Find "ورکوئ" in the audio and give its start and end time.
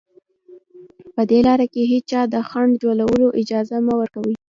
3.99-4.33